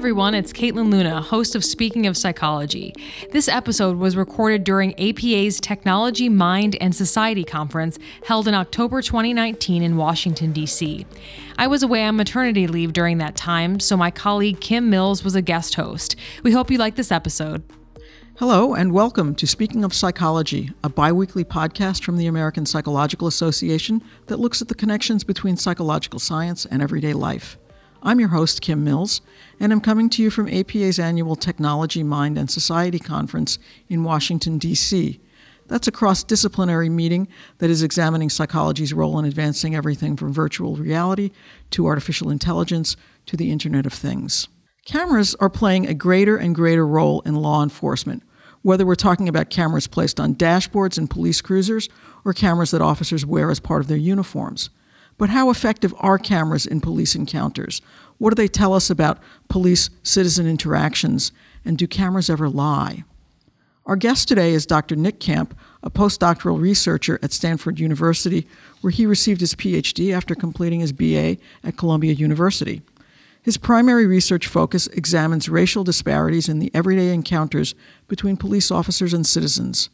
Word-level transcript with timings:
everyone, 0.00 0.32
it's 0.32 0.50
Kaitlin 0.50 0.90
Luna, 0.90 1.20
host 1.20 1.54
of 1.54 1.62
Speaking 1.62 2.06
of 2.06 2.16
Psychology. 2.16 2.94
This 3.32 3.48
episode 3.48 3.98
was 3.98 4.16
recorded 4.16 4.64
during 4.64 4.98
APA's 4.98 5.60
Technology, 5.60 6.30
Mind, 6.30 6.74
and 6.80 6.96
Society 6.96 7.44
conference 7.44 7.98
held 8.24 8.48
in 8.48 8.54
October 8.54 9.02
2019 9.02 9.82
in 9.82 9.98
Washington, 9.98 10.52
D.C. 10.52 11.04
I 11.58 11.66
was 11.66 11.82
away 11.82 12.02
on 12.02 12.16
maternity 12.16 12.66
leave 12.66 12.94
during 12.94 13.18
that 13.18 13.36
time, 13.36 13.78
so 13.78 13.94
my 13.94 14.10
colleague 14.10 14.58
Kim 14.62 14.88
Mills 14.88 15.22
was 15.22 15.34
a 15.34 15.42
guest 15.42 15.74
host. 15.74 16.16
We 16.44 16.52
hope 16.52 16.70
you 16.70 16.78
like 16.78 16.94
this 16.94 17.12
episode. 17.12 17.62
Hello, 18.38 18.72
and 18.72 18.94
welcome 18.94 19.34
to 19.34 19.46
Speaking 19.46 19.84
of 19.84 19.92
Psychology, 19.92 20.72
a 20.82 20.88
bi 20.88 21.12
weekly 21.12 21.44
podcast 21.44 22.04
from 22.04 22.16
the 22.16 22.26
American 22.26 22.64
Psychological 22.64 23.28
Association 23.28 24.02
that 24.28 24.40
looks 24.40 24.62
at 24.62 24.68
the 24.68 24.74
connections 24.74 25.24
between 25.24 25.58
psychological 25.58 26.18
science 26.18 26.64
and 26.64 26.80
everyday 26.80 27.12
life. 27.12 27.58
I'm 28.02 28.18
your 28.18 28.30
host, 28.30 28.62
Kim 28.62 28.82
Mills, 28.82 29.20
and 29.58 29.72
I'm 29.72 29.80
coming 29.82 30.08
to 30.10 30.22
you 30.22 30.30
from 30.30 30.48
APA's 30.48 30.98
annual 30.98 31.36
Technology, 31.36 32.02
Mind, 32.02 32.38
and 32.38 32.50
Society 32.50 32.98
Conference 32.98 33.58
in 33.90 34.04
Washington, 34.04 34.56
D.C. 34.56 35.20
That's 35.66 35.86
a 35.86 35.92
cross 35.92 36.24
disciplinary 36.24 36.88
meeting 36.88 37.28
that 37.58 37.68
is 37.68 37.82
examining 37.82 38.30
psychology's 38.30 38.94
role 38.94 39.18
in 39.18 39.26
advancing 39.26 39.74
everything 39.74 40.16
from 40.16 40.32
virtual 40.32 40.76
reality 40.76 41.30
to 41.72 41.86
artificial 41.86 42.30
intelligence 42.30 42.96
to 43.26 43.36
the 43.36 43.52
Internet 43.52 43.84
of 43.84 43.92
Things. 43.92 44.48
Cameras 44.86 45.34
are 45.34 45.50
playing 45.50 45.86
a 45.86 45.92
greater 45.92 46.38
and 46.38 46.54
greater 46.54 46.86
role 46.86 47.20
in 47.20 47.34
law 47.34 47.62
enforcement, 47.62 48.22
whether 48.62 48.86
we're 48.86 48.94
talking 48.94 49.28
about 49.28 49.50
cameras 49.50 49.86
placed 49.86 50.18
on 50.18 50.34
dashboards 50.34 50.96
in 50.96 51.06
police 51.06 51.42
cruisers 51.42 51.90
or 52.24 52.32
cameras 52.32 52.70
that 52.70 52.80
officers 52.80 53.26
wear 53.26 53.50
as 53.50 53.60
part 53.60 53.82
of 53.82 53.88
their 53.88 53.98
uniforms. 53.98 54.70
But 55.20 55.28
how 55.28 55.50
effective 55.50 55.92
are 55.98 56.16
cameras 56.16 56.64
in 56.64 56.80
police 56.80 57.14
encounters? 57.14 57.82
What 58.16 58.30
do 58.30 58.36
they 58.36 58.48
tell 58.48 58.72
us 58.72 58.88
about 58.88 59.18
police 59.50 59.90
citizen 60.02 60.46
interactions? 60.46 61.30
And 61.62 61.76
do 61.76 61.86
cameras 61.86 62.30
ever 62.30 62.48
lie? 62.48 63.04
Our 63.84 63.96
guest 63.96 64.28
today 64.28 64.54
is 64.54 64.64
Dr. 64.64 64.96
Nick 64.96 65.20
Camp, 65.20 65.54
a 65.82 65.90
postdoctoral 65.90 66.58
researcher 66.58 67.18
at 67.22 67.34
Stanford 67.34 67.78
University, 67.78 68.48
where 68.80 68.92
he 68.92 69.04
received 69.04 69.42
his 69.42 69.54
PhD 69.54 70.10
after 70.10 70.34
completing 70.34 70.80
his 70.80 70.92
BA 70.92 71.36
at 71.62 71.76
Columbia 71.76 72.14
University. 72.14 72.80
His 73.42 73.58
primary 73.58 74.06
research 74.06 74.46
focus 74.46 74.86
examines 74.86 75.50
racial 75.50 75.84
disparities 75.84 76.48
in 76.48 76.60
the 76.60 76.70
everyday 76.72 77.12
encounters 77.12 77.74
between 78.08 78.38
police 78.38 78.70
officers 78.70 79.12
and 79.12 79.26
citizens. 79.26 79.90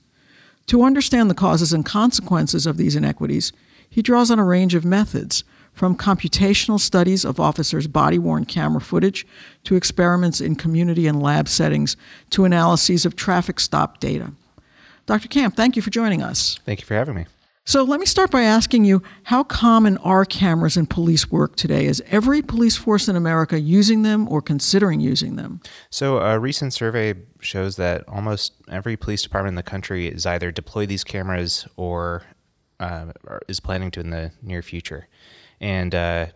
To 0.69 0.85
understand 0.85 1.29
the 1.29 1.35
causes 1.35 1.73
and 1.73 1.85
consequences 1.85 2.65
of 2.65 2.77
these 2.77 2.95
inequities, 2.95 3.53
he 3.97 4.03
draws 4.03 4.31
on 4.31 4.39
a 4.39 4.45
range 4.45 4.75
of 4.75 4.85
methods, 4.85 5.43
from 5.73 5.97
computational 5.97 6.79
studies 6.79 7.25
of 7.25 7.41
officers' 7.41 7.87
body 7.87 8.19
worn 8.19 8.45
camera 8.45 8.83
footage 8.83 9.27
to 9.65 9.75
experiments 9.75 10.39
in 10.39 10.55
community 10.55 11.07
and 11.07 11.23
lab 11.23 11.49
settings 11.49 11.97
to 12.29 12.45
analyses 12.45 13.07
of 13.07 13.17
traffic 13.17 13.59
stop 13.59 13.99
data. 13.99 14.33
Dr. 15.07 15.29
Camp, 15.29 15.57
thank 15.57 15.77
you 15.77 15.83
for 15.83 15.89
joining 15.89 16.23
us. 16.23 16.61
Thank 16.67 16.81
you 16.81 16.87
for 16.87 16.93
having 16.93 17.15
me. 17.15 17.25
So 17.65 17.85
let 17.85 17.99
me 17.99 18.05
start 18.05 18.31
by 18.31 18.43
asking 18.43 18.85
you 18.85 19.03
how 19.23 19.43
common 19.43 19.97
are 19.99 20.27
cameras 20.27 20.77
in 20.77 20.85
police 20.85 21.31
work 21.31 21.57
today? 21.57 21.87
Is 21.87 22.03
every 22.09 22.43
police 22.43 22.77
force 22.77 23.09
in 23.09 23.17
America 23.17 23.59
using 23.59 24.03
them 24.03 24.29
or 24.29 24.43
considering 24.43 25.01
using 25.01 25.37
them? 25.37 25.63
So, 25.89 26.19
a 26.19 26.39
recent 26.39 26.75
survey 26.75 27.15
shows 27.41 27.77
that 27.77 28.07
almost 28.09 28.53
every 28.69 28.99
police 28.99 29.23
department 29.23 29.53
in 29.53 29.57
the 29.57 29.63
country 29.63 30.07
is 30.07 30.27
either 30.27 30.53
deploy 30.53 30.85
these 30.85 31.03
cameras 31.03 31.67
or 31.77 32.23
uh, 32.81 33.07
is 33.49 33.61
planning 33.61 33.91
to 33.93 34.01
in 34.01 34.11
the 34.11 34.33
near 34.43 34.63
future. 34.63 35.09
And, 35.61 35.95
uh, 35.95 36.27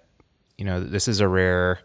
you 0.56 0.64
know, 0.64 0.82
this 0.82 1.08
is 1.08 1.20
a 1.20 1.28
rare 1.28 1.80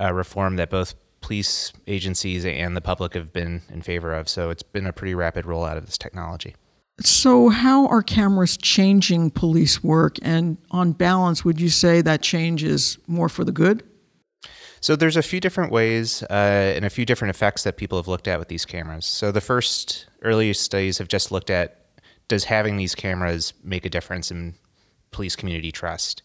uh, 0.00 0.12
reform 0.12 0.56
that 0.56 0.70
both 0.70 0.94
police 1.20 1.72
agencies 1.86 2.44
and 2.44 2.76
the 2.76 2.80
public 2.80 3.14
have 3.14 3.32
been 3.32 3.62
in 3.72 3.82
favor 3.82 4.12
of. 4.12 4.28
So 4.28 4.50
it's 4.50 4.62
been 4.62 4.86
a 4.86 4.92
pretty 4.92 5.14
rapid 5.14 5.44
rollout 5.44 5.76
of 5.76 5.86
this 5.86 5.96
technology. 5.96 6.54
So, 7.00 7.48
how 7.48 7.86
are 7.86 8.02
cameras 8.02 8.56
changing 8.56 9.30
police 9.30 9.82
work? 9.82 10.18
And 10.20 10.58
on 10.70 10.92
balance, 10.92 11.44
would 11.44 11.60
you 11.60 11.70
say 11.70 12.02
that 12.02 12.20
change 12.22 12.62
is 12.62 12.98
more 13.06 13.28
for 13.28 13.44
the 13.44 13.50
good? 13.50 13.82
So, 14.80 14.94
there's 14.94 15.16
a 15.16 15.22
few 15.22 15.40
different 15.40 15.72
ways 15.72 16.22
uh, 16.24 16.74
and 16.76 16.84
a 16.84 16.90
few 16.90 17.06
different 17.06 17.30
effects 17.30 17.64
that 17.64 17.76
people 17.78 17.98
have 17.98 18.08
looked 18.08 18.28
at 18.28 18.38
with 18.38 18.48
these 18.48 18.66
cameras. 18.66 19.06
So, 19.06 19.32
the 19.32 19.40
first 19.40 20.06
earliest 20.20 20.60
studies 20.60 20.98
have 20.98 21.08
just 21.08 21.32
looked 21.32 21.50
at 21.50 21.81
does 22.28 22.44
having 22.44 22.76
these 22.76 22.94
cameras 22.94 23.52
make 23.62 23.84
a 23.84 23.90
difference 23.90 24.30
in 24.30 24.54
police 25.10 25.36
community 25.36 25.72
trust? 25.72 26.22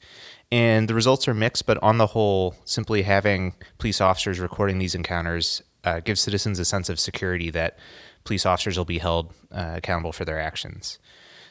And 0.52 0.88
the 0.88 0.94
results 0.94 1.28
are 1.28 1.34
mixed, 1.34 1.66
but 1.66 1.82
on 1.84 1.98
the 1.98 2.08
whole, 2.08 2.56
simply 2.64 3.02
having 3.02 3.54
police 3.80 4.00
officers 4.00 4.40
recording 4.40 4.80
these 4.80 4.96
encounters 4.96 5.62
uh, 5.84 6.00
gives 6.00 6.22
citizens 6.22 6.60
a 6.60 6.66
sense 6.66 6.90
of 6.90 7.00
security 7.00 7.50
that 7.52 7.78
police 8.24 8.46
officers 8.46 8.78
will 8.78 8.86
be 8.86 8.98
held 8.98 9.34
uh, 9.52 9.74
accountable 9.76 10.12
for 10.12 10.26
their 10.26 10.40
actions. 10.40 11.00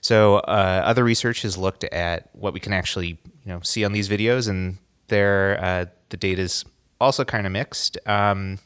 So, 0.00 0.36
uh, 0.36 0.82
other 0.84 1.04
research 1.04 1.42
has 1.42 1.58
looked 1.58 1.84
at 1.84 2.28
what 2.32 2.52
we 2.54 2.60
can 2.60 2.72
actually, 2.72 3.08
you 3.08 3.46
know, 3.46 3.60
see 3.60 3.84
on 3.84 3.92
these 3.92 4.08
videos, 4.08 4.48
and 4.48 4.78
there 5.08 5.58
uh, 5.62 5.86
the 6.10 6.16
data 6.16 6.42
is 6.42 6.64
also 7.00 7.24
kind 7.24 7.46
of 7.46 7.52
mixed. 7.52 7.98
Um, 8.06 8.58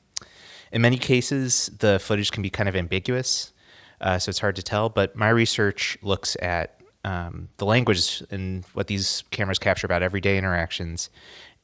in 0.72 0.82
many 0.82 0.98
cases, 0.98 1.70
the 1.78 1.98
footage 1.98 2.30
can 2.30 2.42
be 2.42 2.50
kind 2.50 2.68
of 2.68 2.76
ambiguous 2.76 3.52
uh, 4.00 4.18
so 4.18 4.30
it's 4.30 4.38
hard 4.38 4.56
to 4.56 4.62
tell. 4.62 4.88
But 4.88 5.16
my 5.16 5.28
research 5.28 5.98
looks 6.02 6.36
at 6.40 6.80
um, 7.04 7.48
the 7.56 7.64
language 7.64 8.22
and 8.30 8.64
what 8.74 8.86
these 8.86 9.24
cameras 9.30 9.58
capture 9.58 9.86
about 9.86 10.02
everyday 10.02 10.36
interactions. 10.36 11.10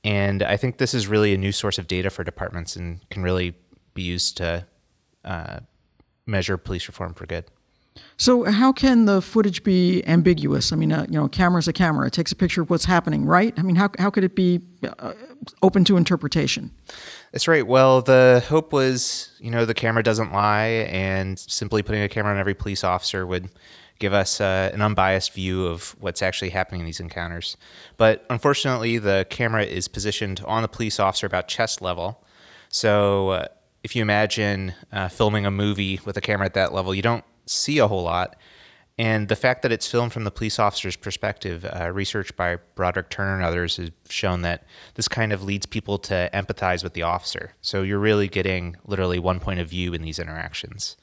And 0.04 0.42
I 0.42 0.56
think 0.56 0.78
this 0.78 0.94
is 0.94 1.06
really 1.06 1.34
a 1.34 1.38
new 1.38 1.52
source 1.52 1.78
of 1.78 1.86
data 1.88 2.10
for 2.10 2.24
departments 2.24 2.76
and 2.76 3.08
can 3.10 3.22
really 3.22 3.54
be 3.94 4.02
used 4.02 4.36
to 4.38 4.66
uh, 5.24 5.60
measure 6.26 6.56
police 6.56 6.86
reform 6.88 7.14
for 7.14 7.26
good. 7.26 7.44
So, 8.16 8.44
how 8.44 8.72
can 8.72 9.04
the 9.04 9.20
footage 9.20 9.62
be 9.62 10.02
ambiguous? 10.06 10.72
I 10.72 10.76
mean, 10.76 10.92
uh, 10.92 11.06
you 11.08 11.18
know, 11.18 11.28
camera's 11.28 11.68
a 11.68 11.72
camera. 11.72 12.06
It 12.06 12.12
takes 12.12 12.32
a 12.32 12.36
picture 12.36 12.62
of 12.62 12.70
what's 12.70 12.86
happening, 12.86 13.26
right? 13.26 13.52
I 13.58 13.62
mean, 13.62 13.76
how, 13.76 13.90
how 13.98 14.10
could 14.10 14.24
it 14.24 14.34
be 14.34 14.60
uh, 14.98 15.12
open 15.62 15.84
to 15.84 15.96
interpretation? 15.96 16.70
That's 17.32 17.46
right. 17.46 17.66
Well, 17.66 18.02
the 18.02 18.42
hope 18.48 18.72
was, 18.72 19.32
you 19.38 19.50
know, 19.50 19.64
the 19.64 19.74
camera 19.74 20.02
doesn't 20.02 20.32
lie, 20.32 20.88
and 20.90 21.38
simply 21.38 21.82
putting 21.82 22.02
a 22.02 22.08
camera 22.08 22.32
on 22.32 22.38
every 22.38 22.54
police 22.54 22.84
officer 22.84 23.26
would 23.26 23.50
give 23.98 24.12
us 24.12 24.40
uh, 24.40 24.70
an 24.72 24.82
unbiased 24.82 25.32
view 25.32 25.66
of 25.66 25.96
what's 26.00 26.22
actually 26.22 26.50
happening 26.50 26.80
in 26.80 26.86
these 26.86 27.00
encounters. 27.00 27.56
But 27.96 28.24
unfortunately, 28.30 28.98
the 28.98 29.26
camera 29.30 29.64
is 29.64 29.88
positioned 29.88 30.42
on 30.46 30.62
the 30.62 30.68
police 30.68 31.00
officer 31.00 31.26
about 31.26 31.48
chest 31.48 31.80
level. 31.82 32.22
So, 32.68 33.30
uh, 33.30 33.46
if 33.82 33.94
you 33.94 34.02
imagine 34.02 34.74
uh, 34.92 35.06
filming 35.08 35.46
a 35.46 35.50
movie 35.50 36.00
with 36.04 36.16
a 36.16 36.20
camera 36.20 36.46
at 36.46 36.54
that 36.54 36.72
level, 36.72 36.92
you 36.92 37.02
don't 37.02 37.24
see 37.46 37.78
a 37.78 37.88
whole 37.88 38.02
lot. 38.02 38.36
And 38.98 39.28
the 39.28 39.36
fact 39.36 39.60
that 39.62 39.72
it's 39.72 39.86
filmed 39.86 40.12
from 40.12 40.24
the 40.24 40.30
police 40.30 40.58
officer's 40.58 40.96
perspective, 40.96 41.66
uh, 41.66 41.90
research 41.92 42.34
by 42.34 42.56
Broderick 42.76 43.10
Turner 43.10 43.34
and 43.34 43.44
others 43.44 43.76
has 43.76 43.90
shown 44.08 44.40
that 44.42 44.64
this 44.94 45.06
kind 45.06 45.34
of 45.34 45.44
leads 45.44 45.66
people 45.66 45.98
to 45.98 46.30
empathize 46.32 46.82
with 46.82 46.94
the 46.94 47.02
officer. 47.02 47.52
So 47.60 47.82
you're 47.82 47.98
really 47.98 48.26
getting 48.26 48.76
literally 48.86 49.18
one 49.18 49.38
point 49.38 49.60
of 49.60 49.68
view 49.68 49.92
in 49.92 50.00
these 50.00 50.18
interactions. 50.18 50.96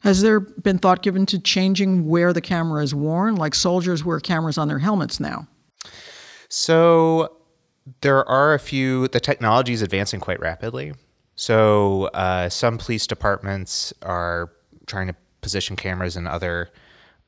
Has 0.00 0.20
there 0.20 0.40
been 0.40 0.78
thought 0.78 1.02
given 1.02 1.24
to 1.26 1.38
changing 1.38 2.06
where 2.06 2.34
the 2.34 2.40
camera 2.40 2.82
is 2.82 2.94
worn? 2.94 3.36
Like 3.36 3.54
soldiers 3.54 4.04
wear 4.04 4.20
cameras 4.20 4.58
on 4.58 4.68
their 4.68 4.80
helmets 4.80 5.18
now. 5.18 5.46
So 6.48 7.36
there 8.02 8.28
are 8.28 8.52
a 8.52 8.58
few, 8.58 9.08
the 9.08 9.20
technology 9.20 9.72
is 9.72 9.80
advancing 9.80 10.20
quite 10.20 10.38
rapidly. 10.40 10.92
So 11.34 12.04
uh, 12.08 12.50
some 12.50 12.76
police 12.76 13.06
departments 13.06 13.94
are 14.02 14.52
trying 14.86 15.06
to 15.06 15.16
position 15.42 15.76
cameras 15.76 16.16
in 16.16 16.26
other 16.26 16.70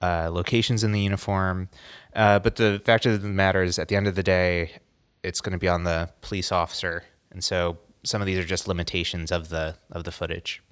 uh, 0.00 0.30
locations 0.32 0.82
in 0.82 0.92
the 0.92 1.00
uniform. 1.00 1.68
Uh, 2.14 2.38
but 2.38 2.56
the 2.56 2.80
fact 2.84 3.04
of 3.04 3.20
the 3.20 3.28
matter 3.28 3.62
is, 3.62 3.78
at 3.78 3.88
the 3.88 3.96
end 3.96 4.06
of 4.06 4.14
the 4.14 4.22
day, 4.22 4.78
it's 5.22 5.40
going 5.40 5.52
to 5.52 5.58
be 5.58 5.68
on 5.68 5.84
the 5.84 6.08
police 6.22 6.50
officer, 6.50 7.04
and 7.30 7.44
so 7.44 7.78
some 8.04 8.20
of 8.22 8.26
these 8.26 8.38
are 8.38 8.44
just 8.44 8.68
limitations 8.68 9.32
of 9.32 9.48
the 9.48 9.76
of 9.90 10.04
the 10.04 10.12
footage. 10.12 10.62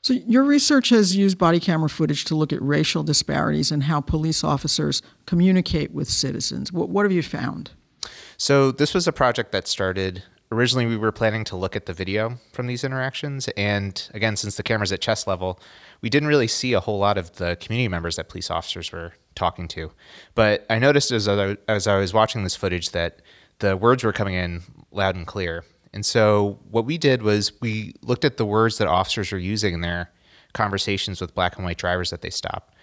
So 0.00 0.14
your 0.14 0.44
research 0.44 0.90
has 0.90 1.16
used 1.16 1.38
body 1.38 1.60
camera 1.60 1.88
footage 1.88 2.24
to 2.26 2.34
look 2.34 2.52
at 2.52 2.62
racial 2.62 3.02
disparities 3.02 3.72
and 3.72 3.84
how 3.84 4.00
police 4.00 4.44
officers 4.44 5.02
communicate 5.26 5.90
with 5.90 6.08
citizens. 6.08 6.72
What, 6.72 6.88
what 6.88 7.04
have 7.04 7.12
you 7.12 7.22
found? 7.22 7.72
So 8.36 8.70
this 8.70 8.94
was 8.94 9.08
a 9.08 9.12
project 9.12 9.50
that 9.52 9.66
started 9.66 10.22
originally 10.50 10.86
we 10.86 10.96
were 10.96 11.12
planning 11.12 11.44
to 11.44 11.56
look 11.56 11.76
at 11.76 11.86
the 11.86 11.92
video 11.92 12.38
from 12.52 12.66
these 12.66 12.84
interactions. 12.84 13.48
And 13.56 14.08
again 14.14 14.36
since 14.36 14.56
the 14.56 14.62
camera's 14.62 14.92
at 14.92 15.00
chest 15.00 15.26
level 15.26 15.60
we 16.00 16.10
didn't 16.10 16.28
really 16.28 16.48
see 16.48 16.72
a 16.72 16.80
whole 16.80 16.98
lot 16.98 17.18
of 17.18 17.36
the 17.36 17.56
community 17.60 17.88
members 17.88 18.16
that 18.16 18.28
police 18.28 18.50
officers 18.50 18.92
were 18.92 19.12
talking 19.34 19.68
to. 19.68 19.90
But 20.34 20.64
i 20.70 20.78
noticed 20.78 21.10
as 21.10 21.28
I, 21.28 21.56
as 21.66 21.86
I 21.86 21.98
was 21.98 22.14
watching 22.14 22.44
this 22.44 22.56
footage 22.56 22.90
that 22.90 23.20
the 23.58 23.76
words 23.76 24.04
were 24.04 24.12
coming 24.12 24.34
in 24.34 24.62
loud 24.90 25.16
and 25.16 25.26
clear. 25.26 25.64
And 25.92 26.04
so 26.04 26.58
what 26.70 26.84
we 26.84 26.98
did 26.98 27.22
was 27.22 27.52
we 27.60 27.94
looked 28.02 28.24
at 28.24 28.36
the 28.36 28.46
words 28.46 28.78
that 28.78 28.88
officers 28.88 29.32
were 29.32 29.38
using 29.38 29.74
in 29.74 29.80
their 29.80 30.10
conversations 30.52 31.20
with 31.20 31.34
black 31.34 31.56
and 31.56 31.64
white 31.64 31.78
drivers 31.78 32.10
that 32.10 32.20
they 32.20 32.30
stop. 32.30 32.74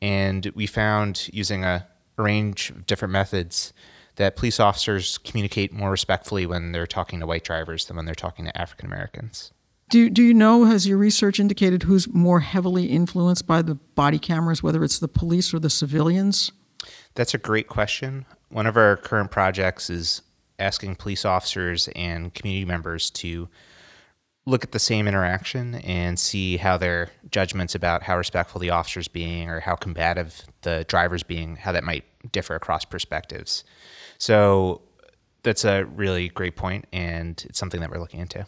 And 0.00 0.50
we 0.54 0.66
found 0.66 1.28
using 1.32 1.64
a 1.64 1.86
range 2.16 2.70
of 2.70 2.86
different 2.86 3.12
methods 3.12 3.72
that 4.16 4.36
police 4.36 4.60
officers 4.60 5.18
communicate 5.18 5.72
more 5.72 5.90
respectfully 5.90 6.46
when 6.46 6.72
they're 6.72 6.86
talking 6.86 7.20
to 7.20 7.26
white 7.26 7.44
drivers 7.44 7.86
than 7.86 7.96
when 7.96 8.04
they're 8.04 8.14
talking 8.14 8.44
to 8.44 8.58
African 8.60 8.86
Americans. 8.86 9.52
Do, 9.88 10.08
do 10.08 10.22
you 10.22 10.32
know, 10.32 10.64
has 10.64 10.86
your 10.86 10.96
research 10.96 11.38
indicated 11.38 11.82
who's 11.82 12.08
more 12.08 12.40
heavily 12.40 12.86
influenced 12.86 13.46
by 13.46 13.60
the 13.60 13.74
body 13.74 14.18
cameras, 14.18 14.62
whether 14.62 14.82
it's 14.82 14.98
the 14.98 15.08
police 15.08 15.52
or 15.52 15.58
the 15.58 15.68
civilians? 15.68 16.50
That's 17.14 17.34
a 17.34 17.38
great 17.38 17.68
question. 17.68 18.24
One 18.48 18.66
of 18.66 18.76
our 18.76 18.96
current 18.96 19.30
projects 19.30 19.90
is 19.90 20.22
asking 20.58 20.96
police 20.96 21.24
officers 21.24 21.88
and 21.94 22.32
community 22.32 22.64
members 22.64 23.10
to 23.10 23.48
look 24.46 24.64
at 24.64 24.72
the 24.72 24.78
same 24.78 25.06
interaction 25.06 25.76
and 25.76 26.18
see 26.18 26.56
how 26.56 26.76
their 26.76 27.10
judgments 27.30 27.74
about 27.74 28.02
how 28.02 28.16
respectful 28.16 28.60
the 28.60 28.70
officer's 28.70 29.08
being 29.08 29.48
or 29.48 29.60
how 29.60 29.76
combative 29.76 30.42
the 30.62 30.84
driver's 30.88 31.22
being, 31.22 31.56
how 31.56 31.72
that 31.72 31.84
might 31.84 32.04
differ 32.32 32.54
across 32.54 32.84
perspectives. 32.84 33.62
So 34.22 34.82
that's 35.42 35.64
a 35.64 35.82
really 35.82 36.28
great 36.28 36.54
point, 36.54 36.84
and 36.92 37.44
it's 37.48 37.58
something 37.58 37.80
that 37.80 37.90
we're 37.90 37.98
looking 37.98 38.20
into. 38.20 38.46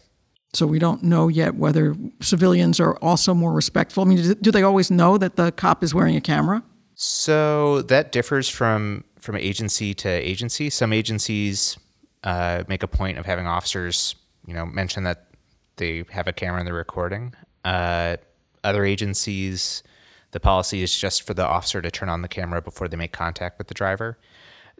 So 0.53 0.65
we 0.65 0.79
don't 0.79 1.03
know 1.03 1.27
yet 1.27 1.55
whether 1.55 1.97
civilians 2.21 2.79
are 2.79 2.95
also 2.99 3.33
more 3.33 3.51
respectful. 3.51 4.03
I 4.03 4.05
mean, 4.05 4.35
do 4.39 4.51
they 4.51 4.63
always 4.63 4.89
know 4.89 5.17
that 5.17 5.35
the 5.35 5.51
cop 5.51 5.83
is 5.83 5.93
wearing 5.93 6.15
a 6.15 6.21
camera? 6.21 6.63
So 6.93 7.81
that 7.81 8.13
differs 8.13 8.47
from 8.47 9.03
from 9.19 9.35
agency 9.35 9.93
to 9.95 10.09
agency. 10.09 10.69
Some 10.69 10.93
agencies 10.93 11.77
uh, 12.23 12.63
make 12.69 12.81
a 12.81 12.87
point 12.87 13.17
of 13.17 13.25
having 13.25 13.45
officers, 13.45 14.15
you 14.47 14.53
know, 14.53 14.65
mention 14.65 15.03
that 15.03 15.27
they 15.75 16.05
have 16.09 16.29
a 16.29 16.31
camera 16.31 16.61
in 16.61 16.65
the 16.65 16.71
recording. 16.71 17.33
Uh, 17.65 18.15
other 18.63 18.85
agencies, 18.85 19.83
the 20.31 20.39
policy 20.39 20.83
is 20.83 20.97
just 20.97 21.23
for 21.23 21.33
the 21.33 21.45
officer 21.45 21.81
to 21.81 21.91
turn 21.91 22.07
on 22.07 22.21
the 22.21 22.29
camera 22.29 22.61
before 22.61 22.87
they 22.87 22.95
make 22.95 23.11
contact 23.11 23.57
with 23.57 23.67
the 23.67 23.73
driver. 23.73 24.17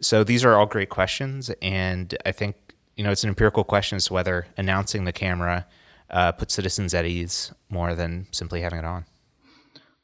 So 0.00 0.24
these 0.24 0.44
are 0.44 0.54
all 0.54 0.66
great 0.66 0.90
questions, 0.90 1.50
and 1.62 2.16
I 2.26 2.32
think 2.32 2.56
you 2.96 3.04
know 3.04 3.10
it's 3.10 3.22
an 3.22 3.28
empirical 3.28 3.64
question 3.64 3.96
as 3.96 4.06
to 4.06 4.12
whether 4.12 4.46
announcing 4.56 5.04
the 5.04 5.12
camera 5.12 5.66
uh, 6.10 6.32
puts 6.32 6.54
citizens 6.54 6.94
at 6.94 7.04
ease 7.04 7.52
more 7.70 7.94
than 7.94 8.26
simply 8.30 8.60
having 8.60 8.78
it 8.78 8.84
on. 8.84 9.06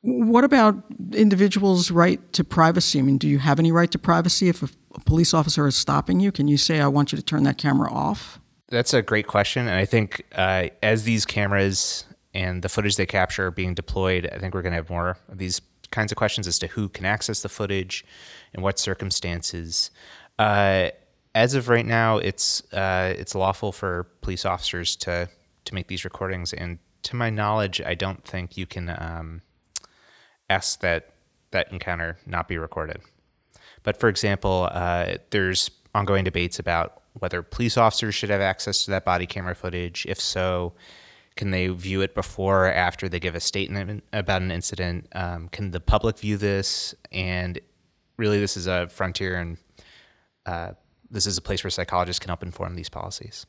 What 0.00 0.44
about 0.44 0.82
individuals' 1.12 1.90
right 1.90 2.32
to 2.32 2.42
privacy? 2.42 2.98
I 2.98 3.02
mean, 3.02 3.18
do 3.18 3.28
you 3.28 3.38
have 3.38 3.58
any 3.58 3.70
right 3.70 3.90
to 3.92 3.98
privacy 3.98 4.48
if 4.48 4.62
a, 4.62 4.68
a 4.94 5.00
police 5.00 5.32
officer 5.32 5.66
is 5.66 5.76
stopping 5.76 6.20
you? 6.20 6.32
Can 6.32 6.48
you 6.48 6.56
say, 6.56 6.80
"I 6.80 6.88
want 6.88 7.12
you 7.12 7.16
to 7.16 7.24
turn 7.24 7.44
that 7.44 7.58
camera 7.58 7.92
off"? 7.92 8.40
That's 8.68 8.94
a 8.94 9.02
great 9.02 9.26
question, 9.26 9.68
and 9.68 9.76
I 9.76 9.84
think 9.84 10.24
uh, 10.34 10.68
as 10.82 11.04
these 11.04 11.26
cameras 11.26 12.06
and 12.34 12.62
the 12.62 12.68
footage 12.68 12.96
they 12.96 13.06
capture 13.06 13.48
are 13.48 13.50
being 13.50 13.74
deployed, 13.74 14.28
I 14.32 14.38
think 14.38 14.54
we're 14.54 14.62
going 14.62 14.72
to 14.72 14.76
have 14.76 14.88
more 14.88 15.18
of 15.28 15.38
these 15.38 15.60
kinds 15.92 16.10
of 16.10 16.16
questions 16.16 16.48
as 16.48 16.58
to 16.58 16.66
who 16.66 16.88
can 16.88 17.04
access 17.04 17.42
the 17.42 17.48
footage, 17.48 18.04
in 18.52 18.62
what 18.62 18.78
circumstances. 18.78 19.90
Uh, 20.38 20.88
as 21.34 21.54
of 21.54 21.68
right 21.68 21.86
now, 21.86 22.18
it's 22.18 22.62
uh, 22.72 23.14
it's 23.16 23.34
lawful 23.34 23.72
for 23.72 24.08
police 24.20 24.44
officers 24.44 24.96
to 24.96 25.28
to 25.64 25.74
make 25.74 25.86
these 25.86 26.04
recordings, 26.04 26.52
and 26.52 26.78
to 27.04 27.16
my 27.16 27.30
knowledge, 27.30 27.80
I 27.80 27.94
don't 27.94 28.24
think 28.24 28.56
you 28.56 28.66
can 28.66 28.90
um, 28.90 29.42
ask 30.50 30.80
that 30.80 31.14
that 31.52 31.72
encounter 31.72 32.18
not 32.26 32.48
be 32.48 32.58
recorded. 32.58 33.00
But 33.82 33.96
for 33.98 34.08
example, 34.08 34.68
uh, 34.70 35.14
there's 35.30 35.70
ongoing 35.94 36.24
debates 36.24 36.58
about 36.58 37.02
whether 37.14 37.42
police 37.42 37.76
officers 37.76 38.14
should 38.14 38.30
have 38.30 38.40
access 38.40 38.84
to 38.84 38.90
that 38.90 39.04
body 39.04 39.26
camera 39.26 39.54
footage. 39.54 40.06
If 40.08 40.20
so, 40.20 40.72
can 41.36 41.50
they 41.50 41.68
view 41.68 42.00
it 42.02 42.14
before 42.14 42.66
or 42.66 42.72
after 42.72 43.08
they 43.08 43.20
give 43.20 43.34
a 43.34 43.40
statement 43.40 44.04
about 44.12 44.42
an 44.42 44.50
incident? 44.50 45.08
Um, 45.12 45.48
can 45.48 45.70
the 45.70 45.80
public 45.80 46.18
view 46.18 46.36
this? 46.36 46.94
And 47.10 47.58
really, 48.16 48.38
this 48.38 48.56
is 48.56 48.66
a 48.66 48.88
frontier, 48.88 49.36
and 49.36 49.56
uh, 50.46 50.72
this 51.10 51.26
is 51.26 51.38
a 51.38 51.42
place 51.42 51.64
where 51.64 51.70
psychologists 51.70 52.18
can 52.18 52.28
help 52.28 52.42
inform 52.42 52.74
these 52.74 52.88
policies. 52.88 53.46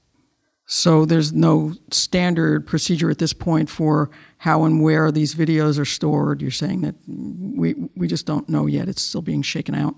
So 0.66 1.04
there's 1.04 1.34
no 1.34 1.74
standard 1.92 2.66
procedure 2.66 3.10
at 3.10 3.20
this 3.20 3.34
point 3.34 3.70
for 3.70 4.10
how 4.38 4.64
and 4.64 4.82
where 4.82 5.12
these 5.12 5.36
videos 5.36 5.78
are 5.78 5.86
stored. 5.86 6.42
You're 6.42 6.52
saying 6.52 6.82
that 6.82 6.96
we 7.08 7.76
we 7.96 8.08
just 8.08 8.26
don't 8.26 8.48
know 8.48 8.66
yet. 8.66 8.88
It's 8.88 9.02
still 9.02 9.22
being 9.22 9.42
shaken 9.42 9.76
out. 9.76 9.96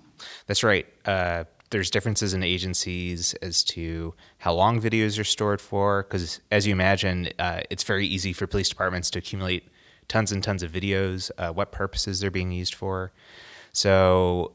That's 0.48 0.64
right. 0.64 0.88
Uh, 1.06 1.44
there's 1.76 1.90
differences 1.90 2.34
in 2.34 2.42
agencies 2.42 3.34
as 3.42 3.62
to 3.62 4.14
how 4.38 4.54
long 4.54 4.82
videos 4.82 5.20
are 5.20 5.26
stored 5.26 5.60
for. 5.60 6.04
Because 6.04 6.40
as 6.50 6.66
you 6.66 6.72
imagine, 6.72 7.28
uh, 7.38 7.64
it's 7.70 7.84
very 7.84 8.08
easy 8.08 8.32
for 8.32 8.48
police 8.48 8.70
departments 8.70 9.10
to 9.10 9.20
accumulate 9.20 9.68
tons 10.08 10.32
and 10.32 10.42
tons 10.42 10.64
of 10.64 10.72
videos, 10.72 11.32
uh, 11.38 11.52
what 11.52 11.74
purposes 11.74 12.22
they're 12.22 12.32
being 12.32 12.54
used 12.54 12.74
for. 12.74 13.12
So 13.74 14.54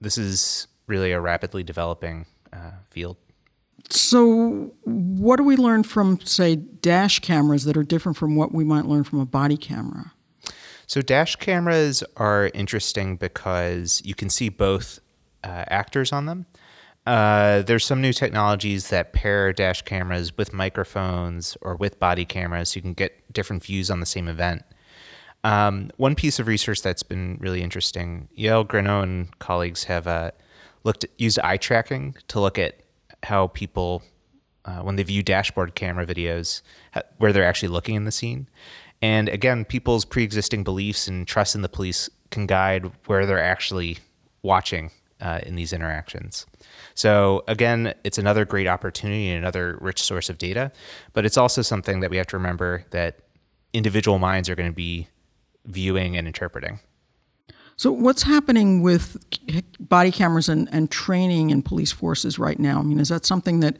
this 0.00 0.16
is 0.16 0.66
really 0.86 1.12
a 1.12 1.20
rapidly 1.20 1.62
developing 1.62 2.24
uh, 2.54 2.70
field. 2.88 3.18
So, 3.90 4.72
what 4.84 5.36
do 5.36 5.42
we 5.42 5.56
learn 5.56 5.82
from, 5.82 6.20
say, 6.20 6.56
dash 6.56 7.18
cameras 7.18 7.64
that 7.64 7.76
are 7.76 7.82
different 7.82 8.16
from 8.16 8.34
what 8.34 8.54
we 8.54 8.64
might 8.64 8.86
learn 8.86 9.04
from 9.04 9.20
a 9.20 9.26
body 9.26 9.58
camera? 9.58 10.12
So, 10.86 11.02
dash 11.02 11.36
cameras 11.36 12.02
are 12.16 12.50
interesting 12.54 13.16
because 13.16 14.00
you 14.04 14.14
can 14.14 14.30
see 14.30 14.48
both 14.48 15.00
uh, 15.44 15.64
actors 15.68 16.12
on 16.12 16.26
them. 16.26 16.46
Uh, 17.06 17.62
there's 17.62 17.84
some 17.84 18.00
new 18.00 18.12
technologies 18.12 18.90
that 18.90 19.12
pair 19.12 19.52
dash 19.52 19.82
cameras 19.82 20.36
with 20.36 20.52
microphones 20.52 21.56
or 21.62 21.74
with 21.76 21.98
body 21.98 22.24
cameras 22.24 22.70
so 22.70 22.78
you 22.78 22.82
can 22.82 22.92
get 22.92 23.32
different 23.32 23.64
views 23.64 23.90
on 23.90 24.00
the 24.00 24.06
same 24.06 24.28
event. 24.28 24.62
Um, 25.42 25.90
one 25.96 26.14
piece 26.14 26.38
of 26.38 26.46
research 26.46 26.82
that's 26.82 27.02
been 27.02 27.38
really 27.40 27.62
interesting, 27.62 28.28
Yael 28.36 28.68
Granot 28.68 29.04
and 29.04 29.38
colleagues 29.38 29.84
have 29.84 30.06
uh, 30.06 30.32
looked 30.84 31.04
at, 31.04 31.10
used 31.18 31.38
eye 31.40 31.56
tracking 31.56 32.14
to 32.28 32.40
look 32.40 32.58
at 32.58 32.80
how 33.22 33.46
people, 33.46 34.02
uh, 34.66 34.80
when 34.80 34.96
they 34.96 35.02
view 35.02 35.22
dashboard 35.22 35.74
camera 35.74 36.06
videos, 36.06 36.60
where 37.16 37.32
they're 37.32 37.44
actually 37.44 37.68
looking 37.68 37.94
in 37.94 38.04
the 38.04 38.12
scene. 38.12 38.48
And 39.00 39.30
again, 39.30 39.64
people's 39.64 40.04
pre-existing 40.04 40.62
beliefs 40.62 41.08
and 41.08 41.26
trust 41.26 41.54
in 41.54 41.62
the 41.62 41.68
police 41.70 42.10
can 42.30 42.46
guide 42.46 42.92
where 43.06 43.24
they're 43.24 43.42
actually 43.42 43.98
watching 44.42 44.90
uh, 45.20 45.40
in 45.44 45.56
these 45.56 45.72
interactions. 45.72 46.46
So, 46.94 47.44
again, 47.48 47.94
it's 48.04 48.18
another 48.18 48.44
great 48.44 48.66
opportunity 48.66 49.28
and 49.28 49.38
another 49.38 49.78
rich 49.80 50.02
source 50.02 50.28
of 50.28 50.38
data, 50.38 50.72
but 51.12 51.24
it's 51.24 51.36
also 51.36 51.62
something 51.62 52.00
that 52.00 52.10
we 52.10 52.16
have 52.16 52.26
to 52.28 52.36
remember 52.36 52.84
that 52.90 53.20
individual 53.72 54.18
minds 54.18 54.48
are 54.48 54.54
going 54.54 54.70
to 54.70 54.74
be 54.74 55.08
viewing 55.64 56.16
and 56.16 56.26
interpreting. 56.26 56.80
So, 57.76 57.90
what's 57.90 58.24
happening 58.24 58.82
with 58.82 59.16
body 59.80 60.10
cameras 60.10 60.50
and, 60.50 60.68
and 60.70 60.90
training 60.90 61.48
in 61.48 61.62
police 61.62 61.90
forces 61.90 62.38
right 62.38 62.58
now? 62.58 62.80
I 62.80 62.82
mean, 62.82 63.00
is 63.00 63.08
that 63.08 63.24
something 63.24 63.60
that 63.60 63.78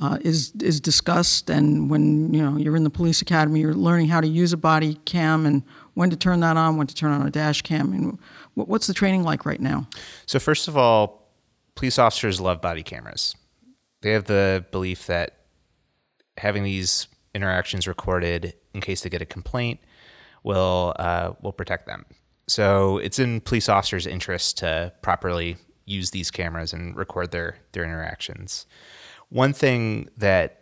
uh, 0.00 0.16
is 0.22 0.52
is 0.60 0.80
discussed? 0.80 1.50
And 1.50 1.90
when 1.90 2.32
you 2.32 2.42
know 2.42 2.56
you're 2.56 2.76
in 2.76 2.84
the 2.84 2.90
police 2.90 3.20
academy, 3.20 3.60
you're 3.60 3.74
learning 3.74 4.08
how 4.08 4.22
to 4.22 4.26
use 4.26 4.54
a 4.54 4.56
body 4.56 4.94
cam 5.04 5.44
and 5.44 5.64
when 5.94 6.10
to 6.10 6.16
turn 6.16 6.40
that 6.40 6.56
on, 6.56 6.76
when 6.76 6.86
to 6.86 6.94
turn 6.94 7.12
on 7.12 7.26
a 7.26 7.30
dash 7.30 7.62
cam. 7.62 7.92
And 7.92 8.18
What's 8.54 8.86
the 8.86 8.94
training 8.94 9.22
like 9.22 9.46
right 9.46 9.60
now? 9.60 9.88
So, 10.26 10.38
first 10.38 10.68
of 10.68 10.76
all, 10.76 11.30
police 11.74 11.98
officers 11.98 12.40
love 12.40 12.60
body 12.60 12.82
cameras. 12.82 13.34
They 14.02 14.10
have 14.10 14.24
the 14.24 14.64
belief 14.70 15.06
that 15.06 15.38
having 16.38 16.64
these 16.64 17.08
interactions 17.34 17.86
recorded 17.86 18.54
in 18.74 18.80
case 18.80 19.02
they 19.02 19.10
get 19.10 19.22
a 19.22 19.26
complaint 19.26 19.80
will 20.42 20.94
uh, 20.98 21.32
will 21.40 21.52
protect 21.52 21.86
them. 21.86 22.04
So 22.48 22.98
it's 22.98 23.18
in 23.18 23.40
police 23.40 23.68
officers' 23.68 24.06
interest 24.06 24.58
to 24.58 24.92
properly 25.02 25.56
use 25.84 26.10
these 26.10 26.30
cameras 26.30 26.72
and 26.72 26.96
record 26.96 27.30
their 27.30 27.58
their 27.72 27.84
interactions. 27.84 28.66
One 29.28 29.52
thing 29.52 30.08
that 30.18 30.61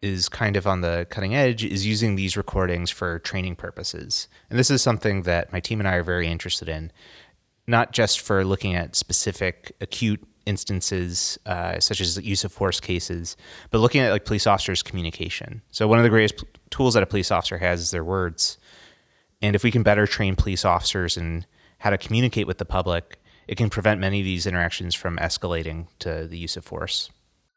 is 0.00 0.28
kind 0.28 0.56
of 0.56 0.66
on 0.66 0.80
the 0.80 1.06
cutting 1.10 1.34
edge 1.34 1.64
is 1.64 1.86
using 1.86 2.14
these 2.14 2.36
recordings 2.36 2.90
for 2.90 3.18
training 3.18 3.56
purposes. 3.56 4.28
And 4.48 4.58
this 4.58 4.70
is 4.70 4.80
something 4.80 5.22
that 5.22 5.52
my 5.52 5.60
team 5.60 5.80
and 5.80 5.88
I 5.88 5.94
are 5.94 6.04
very 6.04 6.28
interested 6.28 6.68
in, 6.68 6.92
not 7.66 7.92
just 7.92 8.20
for 8.20 8.44
looking 8.44 8.74
at 8.74 8.94
specific 8.94 9.72
acute 9.80 10.24
instances, 10.46 11.38
uh, 11.46 11.78
such 11.78 12.00
as 12.00 12.16
use 12.22 12.44
of 12.44 12.52
force 12.52 12.80
cases, 12.80 13.36
but 13.70 13.78
looking 13.78 14.00
at 14.00 14.12
like 14.12 14.24
police 14.24 14.46
officers' 14.46 14.82
communication. 14.82 15.62
So 15.70 15.86
one 15.86 15.98
of 15.98 16.04
the 16.04 16.10
greatest 16.10 16.44
tools 16.70 16.94
that 16.94 17.02
a 17.02 17.06
police 17.06 17.30
officer 17.30 17.58
has 17.58 17.80
is 17.80 17.90
their 17.90 18.04
words. 18.04 18.56
And 19.42 19.54
if 19.54 19.62
we 19.62 19.70
can 19.70 19.82
better 19.82 20.06
train 20.06 20.36
police 20.36 20.64
officers 20.64 21.16
in 21.16 21.44
how 21.78 21.90
to 21.90 21.98
communicate 21.98 22.46
with 22.46 22.58
the 22.58 22.64
public, 22.64 23.20
it 23.46 23.56
can 23.56 23.70
prevent 23.70 24.00
many 24.00 24.20
of 24.20 24.24
these 24.24 24.46
interactions 24.46 24.94
from 24.94 25.16
escalating 25.18 25.86
to 26.00 26.26
the 26.26 26.38
use 26.38 26.56
of 26.56 26.64
force. 26.64 27.10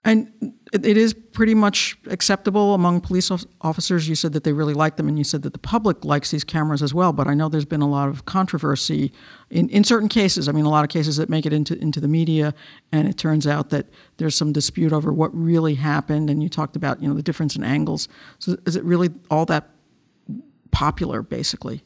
And 0.03 0.53
it 0.71 0.85
is 0.85 1.13
pretty 1.13 1.53
much 1.53 1.97
acceptable 2.07 2.73
among 2.73 3.01
police 3.01 3.29
officers. 3.59 4.07
You 4.07 4.15
said 4.15 4.31
that 4.33 4.45
they 4.45 4.53
really 4.53 4.73
like 4.73 4.95
them, 4.95 5.09
and 5.09 5.17
you 5.17 5.25
said 5.25 5.41
that 5.41 5.51
the 5.51 5.59
public 5.59 6.05
likes 6.05 6.31
these 6.31 6.45
cameras 6.45 6.81
as 6.81 6.93
well. 6.93 7.11
But 7.11 7.27
I 7.27 7.33
know 7.33 7.49
there's 7.49 7.65
been 7.65 7.81
a 7.81 7.89
lot 7.89 8.07
of 8.07 8.23
controversy 8.23 9.11
in, 9.49 9.67
in 9.69 9.83
certain 9.83 10.07
cases. 10.07 10.47
I 10.47 10.53
mean, 10.53 10.63
a 10.63 10.69
lot 10.69 10.85
of 10.85 10.89
cases 10.89 11.17
that 11.17 11.29
make 11.29 11.45
it 11.45 11.51
into, 11.51 11.77
into 11.79 11.99
the 11.99 12.07
media, 12.07 12.53
and 12.91 13.07
it 13.09 13.17
turns 13.17 13.45
out 13.45 13.69
that 13.71 13.87
there's 14.15 14.35
some 14.35 14.53
dispute 14.53 14.93
over 14.93 15.11
what 15.11 15.35
really 15.35 15.75
happened. 15.75 16.29
And 16.29 16.41
you 16.41 16.47
talked 16.47 16.77
about, 16.77 17.01
you 17.01 17.09
know, 17.09 17.15
the 17.15 17.23
difference 17.23 17.57
in 17.57 17.63
angles. 17.63 18.07
So 18.39 18.55
is 18.65 18.77
it 18.77 18.83
really 18.85 19.09
all 19.29 19.45
that 19.47 19.71
popular, 20.71 21.21
basically? 21.21 21.83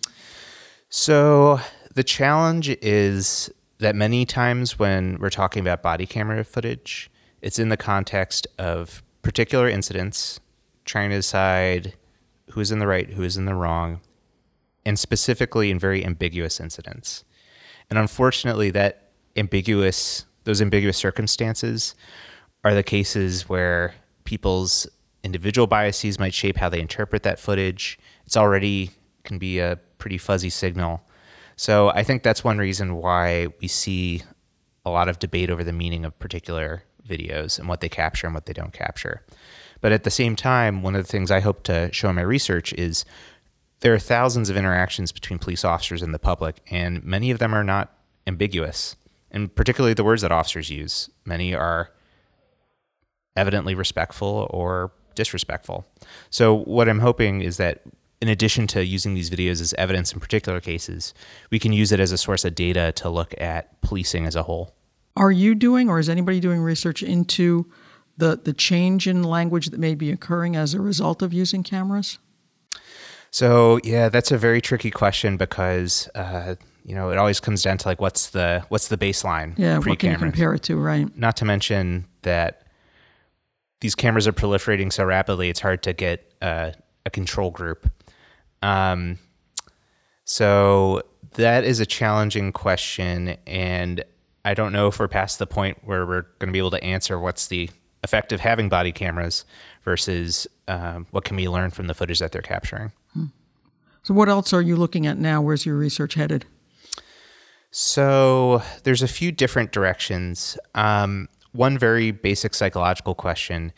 So 0.89 1.59
the 1.95 2.03
challenge 2.03 2.69
is 2.83 3.49
that 3.79 3.95
many 3.95 4.25
times 4.25 4.77
when 4.77 5.17
we're 5.19 5.31
talking 5.31 5.61
about 5.61 5.81
body 5.81 6.05
camera 6.05 6.43
footage, 6.43 7.09
it's 7.45 7.59
in 7.59 7.69
the 7.69 7.77
context 7.77 8.47
of 8.57 9.03
particular 9.21 9.69
incidents, 9.69 10.39
trying 10.83 11.11
to 11.11 11.17
decide 11.17 11.93
who 12.49 12.59
is 12.59 12.71
in 12.71 12.79
the 12.79 12.87
right, 12.87 13.07
who 13.11 13.21
is 13.21 13.37
in 13.37 13.45
the 13.45 13.53
wrong, 13.53 14.01
and 14.83 14.97
specifically 14.97 15.69
in 15.69 15.77
very 15.77 16.03
ambiguous 16.03 16.59
incidents. 16.59 17.23
And 17.87 17.99
unfortunately, 17.99 18.71
that 18.71 19.11
ambiguous, 19.37 20.25
those 20.43 20.59
ambiguous 20.59 20.97
circumstances 20.97 21.93
are 22.63 22.73
the 22.73 22.81
cases 22.81 23.47
where 23.47 23.93
people's 24.23 24.87
individual 25.23 25.67
biases 25.67 26.17
might 26.17 26.33
shape 26.33 26.57
how 26.57 26.69
they 26.69 26.79
interpret 26.79 27.21
that 27.21 27.37
footage. 27.37 27.99
It's 28.25 28.35
already 28.35 28.89
can 29.23 29.37
be 29.37 29.59
a 29.59 29.79
pretty 29.99 30.17
fuzzy 30.17 30.49
signal. 30.49 31.03
So 31.57 31.89
I 31.89 32.01
think 32.01 32.23
that's 32.23 32.43
one 32.43 32.57
reason 32.57 32.95
why 32.95 33.49
we 33.61 33.67
see 33.67 34.23
a 34.83 34.89
lot 34.89 35.09
of 35.09 35.19
debate 35.19 35.51
over 35.51 35.63
the 35.63 35.73
meaning 35.73 36.05
of 36.05 36.17
particular 36.17 36.81
videos 37.07 37.59
and 37.59 37.67
what 37.67 37.81
they 37.81 37.89
capture 37.89 38.27
and 38.27 38.33
what 38.33 38.45
they 38.45 38.53
don't 38.53 38.73
capture. 38.73 39.23
But 39.81 39.91
at 39.91 40.03
the 40.03 40.11
same 40.11 40.35
time, 40.35 40.81
one 40.81 40.95
of 40.95 41.03
the 41.03 41.11
things 41.11 41.31
I 41.31 41.41
hope 41.41 41.63
to 41.63 41.91
show 41.93 42.09
in 42.09 42.15
my 42.15 42.21
research 42.21 42.73
is 42.73 43.05
there 43.81 43.93
are 43.93 43.99
thousands 43.99 44.49
of 44.49 44.57
interactions 44.57 45.11
between 45.11 45.39
police 45.39 45.63
officers 45.63 46.01
and 46.01 46.13
the 46.13 46.19
public, 46.19 46.61
and 46.71 47.03
many 47.03 47.29
of 47.29 47.39
them 47.39 47.53
are 47.53 47.63
not 47.63 47.93
ambiguous. 48.25 48.95
And 49.29 49.53
particularly 49.53 49.93
the 49.93 50.03
words 50.03 50.21
that 50.21 50.31
officers 50.31 50.69
use, 50.69 51.09
many 51.25 51.53
are 51.53 51.91
evidently 53.35 53.75
respectful 53.75 54.47
or 54.49 54.91
disrespectful. 55.13 55.85
So, 56.29 56.53
what 56.53 56.87
I'm 56.89 56.99
hoping 56.99 57.41
is 57.41 57.57
that 57.57 57.83
in 58.21 58.29
addition 58.29 58.65
to 58.67 58.83
using 58.83 59.13
these 59.13 59.29
videos 59.29 59.61
as 59.61 59.73
evidence 59.75 60.13
in 60.13 60.19
particular 60.19 60.61
cases, 60.61 61.13
we 61.51 61.59
can 61.59 61.73
use 61.73 61.91
it 61.91 61.99
as 61.99 62.11
a 62.11 62.17
source 62.17 62.45
of 62.45 62.55
data 62.55 62.91
to 62.93 63.09
look 63.09 63.33
at 63.39 63.81
policing 63.81 64.25
as 64.25 64.35
a 64.35 64.43
whole. 64.43 64.73
Are 65.15 65.31
you 65.31 65.55
doing, 65.55 65.89
or 65.89 65.99
is 65.99 66.09
anybody 66.09 66.39
doing 66.39 66.59
research 66.59 67.01
into 67.01 67.65
the, 68.17 68.39
the 68.43 68.53
change 68.53 69.07
in 69.07 69.23
language 69.23 69.67
that 69.67 69.79
may 69.79 69.95
be 69.95 70.11
occurring 70.11 70.55
as 70.55 70.73
a 70.73 70.81
result 70.81 71.21
of 71.21 71.33
using 71.33 71.63
cameras? 71.63 72.17
So 73.31 73.79
yeah, 73.83 74.07
that's 74.09 74.31
a 74.31 74.37
very 74.37 74.61
tricky 74.61 74.91
question 74.91 75.35
because 75.35 76.07
uh, 76.15 76.55
you 76.85 76.95
know 76.95 77.09
it 77.09 77.17
always 77.17 77.41
comes 77.41 77.63
down 77.63 77.77
to 77.79 77.87
like 77.87 77.99
what's 77.99 78.29
the 78.29 78.63
what's 78.69 78.87
the 78.87 78.97
baseline? 78.97 79.57
Yeah, 79.57 79.77
what 79.79 79.99
can 79.99 80.11
you 80.11 80.17
compare 80.17 80.53
it 80.53 80.63
to, 80.63 80.77
right? 80.77 81.13
Not 81.17 81.35
to 81.37 81.45
mention 81.45 82.05
that 82.21 82.65
these 83.81 83.93
cameras 83.93 84.25
are 84.25 84.31
proliferating 84.31 84.91
so 84.91 85.03
rapidly, 85.03 85.49
it's 85.49 85.59
hard 85.59 85.83
to 85.83 85.91
get 85.91 86.33
uh, 86.41 86.71
a 87.05 87.09
control 87.09 87.51
group. 87.51 87.89
Um, 88.61 89.19
so 90.23 91.01
that 91.33 91.65
is 91.65 91.81
a 91.81 91.85
challenging 91.85 92.53
question, 92.53 93.35
and 93.45 94.01
I 94.45 94.53
don't 94.53 94.71
know 94.71 94.87
if 94.87 94.99
we're 94.99 95.07
past 95.07 95.39
the 95.39 95.47
point 95.47 95.79
where 95.83 96.05
we're 96.05 96.21
going 96.39 96.47
to 96.47 96.51
be 96.51 96.59
able 96.59 96.71
to 96.71 96.83
answer 96.83 97.19
what's 97.19 97.47
the 97.47 97.69
effect 98.03 98.31
of 98.31 98.39
having 98.39 98.69
body 98.69 98.91
cameras 98.91 99.43
versus 99.83 100.47
um, 100.67 101.07
what 101.09 101.25
can 101.25 101.35
we 101.35 101.49
learn 101.49 101.71
from 101.71 101.87
the 101.87 101.95
footage 101.95 102.19
that 102.19 102.31
they're 102.31 102.43
capturing. 102.43 102.91
Hmm. 103.13 103.25
So, 104.03 104.13
what 104.13 104.29
else 104.29 104.53
are 104.53 104.61
you 104.61 104.75
looking 104.75 105.07
at 105.07 105.17
now? 105.17 105.41
Where's 105.41 105.65
your 105.65 105.75
research 105.75 106.13
headed? 106.13 106.45
So, 107.71 108.61
there's 108.83 109.01
a 109.01 109.07
few 109.07 109.31
different 109.31 109.71
directions. 109.71 110.57
Um, 110.75 111.27
one 111.51 111.77
very 111.77 112.11
basic 112.11 112.53
psychological 112.53 113.15
question 113.15 113.73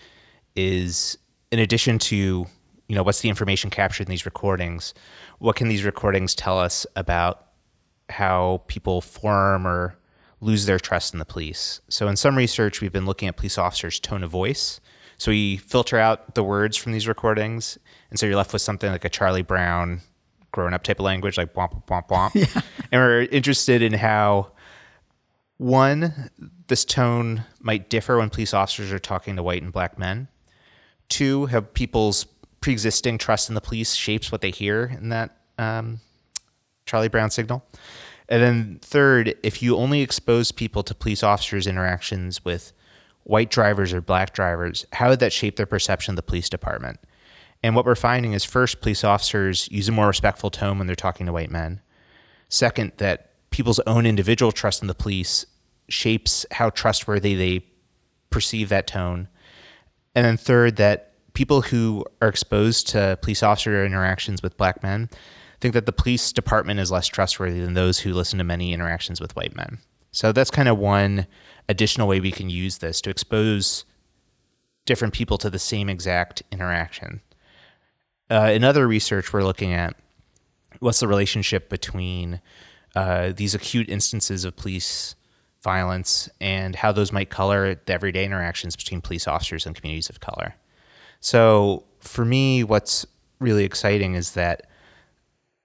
is 0.56 1.18
in 1.52 1.60
addition 1.60 1.98
to 2.00 2.46
you 2.88 2.96
know 2.96 3.04
what's 3.04 3.22
the 3.22 3.30
information 3.30 3.70
captured 3.70 4.08
in 4.08 4.10
these 4.10 4.26
recordings 4.26 4.94
what 5.40 5.56
can 5.56 5.68
these 5.68 5.84
recordings 5.84 6.34
tell 6.34 6.58
us 6.58 6.88
about 6.96 7.50
how 8.10 8.64
people 8.68 9.02
form 9.02 9.68
or 9.68 9.96
lose 10.40 10.66
their 10.66 10.80
trust 10.80 11.14
in 11.14 11.20
the 11.20 11.26
police 11.26 11.82
so 11.90 12.08
in 12.08 12.16
some 12.16 12.38
research 12.38 12.82
we've 12.82 12.92
been 12.92 13.06
looking 13.06 13.28
at 13.28 13.38
police 13.38 13.58
officers 13.58 14.00
tone 14.00 14.24
of 14.24 14.32
voice 14.32 14.80
so 15.18 15.32
we 15.32 15.58
filter 15.58 15.98
out 15.98 16.36
the 16.36 16.44
words 16.44 16.78
from 16.78 16.92
these 16.92 17.08
recordings 17.08 17.78
and 18.10 18.20
so 18.20 18.26
you're 18.26 18.36
left 18.36 18.54
with 18.54 18.62
something 18.62 18.92
like 18.92 19.06
a 19.06 19.10
charlie 19.10 19.42
brown 19.42 20.02
grown 20.52 20.74
up 20.74 20.84
type 20.84 21.00
of 21.00 21.06
language 21.06 21.38
like 21.38 21.54
bwomp 21.54 21.84
bwomp 21.86 22.08
bwomp 22.08 22.36
yeah. 22.36 22.62
and 22.92 23.02
we're 23.02 23.24
interested 23.24 23.82
in 23.82 23.94
how 23.94 24.52
one, 25.58 26.30
this 26.68 26.86
tone 26.86 27.44
might 27.60 27.90
differ 27.90 28.18
when 28.18 28.30
police 28.30 28.54
officers 28.54 28.92
are 28.92 29.00
talking 29.00 29.36
to 29.36 29.44
white 29.44 29.64
and 29.64 29.74
black 29.74 29.98
men. 29.98 30.28
Two, 31.10 31.48
how 31.48 31.62
people's 31.62 32.26
pre-existing 32.62 33.18
trust 33.18 33.50
in 33.50 33.56
the 33.56 33.62
police 33.62 33.94
shapes 33.94 34.32
what 34.32 34.42
they 34.42 34.52
hear 34.52 34.86
in 34.86 35.10
that 35.10 35.38
um, 35.58 36.00
Charlie 36.86 37.08
Brown 37.08 37.32
signal. 37.32 37.66
And 38.30 38.42
then 38.42 38.80
third, 38.82 39.36
if 39.42 39.62
you 39.62 39.78
only 39.78 40.02
expose 40.02 40.52
people 40.52 40.84
to 40.84 40.94
police 40.94 41.24
officers' 41.24 41.68
interactions 41.68 42.44
with 42.44 42.74
white 43.24 43.50
drivers 43.50 43.94
or 43.94 44.02
black 44.02 44.34
drivers, 44.34 44.86
how 44.94 45.10
would 45.10 45.20
that 45.20 45.34
shape 45.34 45.56
their 45.56 45.66
perception 45.66 46.14
of 46.14 46.16
the 46.18 46.24
police 46.24 46.50
department? 46.50 47.00
And 47.64 47.76
what 47.76 47.86
we're 47.86 47.96
finding 47.96 48.34
is 48.34 48.44
first, 48.44 48.82
police 48.82 49.04
officers 49.04 49.68
use 49.72 49.90
a 49.90 49.92
more 49.92 50.08
respectful 50.08 50.50
tone 50.50 50.78
when 50.78 50.88
they're 50.88 50.96
talking 50.96 51.26
to 51.26 51.34
white 51.34 51.52
men. 51.52 51.82
Second, 52.50 52.94
that 52.98 53.32
people's 53.50 53.80
own 53.88 54.06
individual 54.06 54.52
trust 54.52 54.82
in 54.82 54.88
the 54.88 54.94
police 54.94 55.46
shapes 55.90 56.46
how 56.52 56.70
trustworthy 56.70 57.34
they 57.34 57.66
perceive 58.30 58.70
that 58.70 58.88
tone. 58.88 59.28
And 60.14 60.26
then 60.26 60.38
third, 60.38 60.76
that 60.76 61.14
people 61.34 61.62
who 61.62 62.06
are 62.22 62.28
exposed 62.28 62.88
to 62.90 63.18
police 63.22 63.44
officer 63.44 63.86
interactions 63.86 64.42
with 64.44 64.58
black 64.58 64.84
men 64.84 65.10
think 65.60 65.74
that 65.74 65.86
the 65.86 65.92
police 65.92 66.32
department 66.32 66.80
is 66.80 66.92
less 66.92 67.08
trustworthy 67.08 67.60
than 67.60 67.74
those 67.74 68.00
who 68.00 68.14
listen 68.14 68.38
to 68.38 68.44
many 68.44 68.74
interactions 68.74 69.20
with 69.20 69.36
white 69.36 69.56
men. 69.56 69.80
So 70.12 70.32
that's 70.32 70.52
kind 70.52 70.70
of 70.70 70.78
one 70.78 71.28
additional 71.70 72.08
way 72.08 72.20
we 72.20 72.32
can 72.32 72.50
use 72.50 72.78
this 72.78 73.02
to 73.02 73.10
expose 73.10 73.86
different 74.86 75.14
people 75.14 75.38
to 75.38 75.50
the 75.50 75.60
same 75.60 75.90
exact 75.90 76.44
interaction. 76.52 77.22
Uh, 78.30 78.52
in 78.54 78.64
other 78.64 78.88
research, 78.88 79.32
we're 79.34 79.44
looking 79.44 79.74
at 79.74 79.96
what's 80.80 81.00
the 81.00 81.08
relationship 81.08 81.70
between 81.70 82.42
uh, 82.96 83.32
these 83.36 83.54
acute 83.54 83.90
instances 83.90 84.46
of 84.46 84.56
police 84.56 85.16
violence 85.64 86.30
and 86.40 86.76
how 86.76 86.92
those 86.92 87.12
might 87.12 87.30
color 87.30 87.76
the 87.76 87.94
everyday 87.94 88.26
interactions 88.26 88.76
between 88.76 89.02
police 89.02 89.28
officers 89.28 89.66
and 89.66 89.76
communities 89.76 90.10
of 90.10 90.20
color. 90.20 90.56
So, 91.20 91.84
for 92.00 92.24
me, 92.26 92.64
what's 92.64 93.06
really 93.40 93.64
exciting 93.64 94.16
is 94.16 94.32
that 94.32 94.68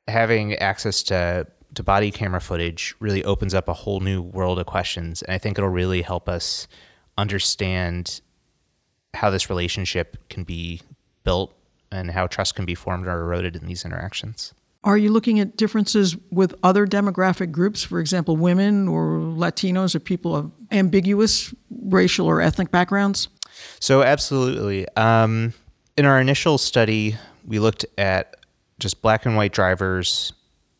having 0.09 0.54
access 0.54 1.02
to 1.04 1.47
to 1.75 1.82
body 1.82 2.11
camera 2.11 2.40
footage 2.40 2.94
really 3.00 3.25
opens 3.25 3.54
up 3.54 3.66
a 3.66 3.73
whole 3.73 4.00
new 4.00 4.21
world 4.21 4.59
of 4.59 4.66
questions, 4.66 5.23
and 5.23 5.35
I 5.35 5.38
think 5.38 5.56
it'll 5.59 5.71
really 5.71 6.02
help 6.02 6.28
us 6.28 6.68
understand 7.16 8.21
how 9.14 9.30
this 9.30 9.49
relationship 9.49 10.16
can 10.28 10.44
be 10.44 10.82
built 11.25 11.54
and 11.90 12.11
how 12.11 12.26
trust 12.26 12.54
can 12.54 12.64
be 12.64 12.75
formed 12.75 13.06
or 13.06 13.21
eroded 13.21 13.56
in 13.56 13.66
these 13.66 13.85
interactions. 13.85 14.54
Are 14.85 14.99
you 14.99 15.12
looking 15.12 15.38
at 15.38 15.56
differences 15.56 16.16
with 16.30 16.54
other 16.62 16.87
demographic 16.87 17.52
groups, 17.52 17.85
for 17.85 18.00
example, 18.00 18.37
women 18.37 18.88
or 18.88 19.21
Latinos 19.21 19.94
or 19.94 20.00
people 20.00 20.35
of 20.35 20.50
ambiguous 20.73 21.54
racial 21.71 22.26
or 22.26 22.40
ethnic 22.40 22.71
backgrounds? 22.71 23.28
So, 23.78 24.02
absolutely. 24.02 24.88
Um, 24.97 25.54
in 25.97 26.04
our 26.04 26.21
initial 26.21 26.59
study, 26.59 27.16
we 27.47 27.61
looked 27.61 27.87
at 27.97 28.37
just 28.82 29.00
black 29.00 29.24
and 29.24 29.36
white 29.36 29.52
drivers, 29.52 30.32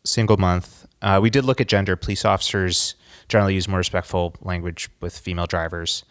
single 0.05 0.37
month. 0.37 0.87
Uh, 1.01 1.21
we 1.23 1.31
did 1.31 1.45
look 1.45 1.61
at 1.61 1.69
gender. 1.69 1.97
Police 1.97 2.25
officers 2.25 2.95
generally 3.29 3.55
use 3.55 3.69
more 3.69 3.79
respectful 3.79 4.35
language 4.43 4.91
with 5.01 5.17
female 5.17 5.47
drivers. 5.47 6.05